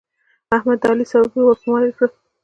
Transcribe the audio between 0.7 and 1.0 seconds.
د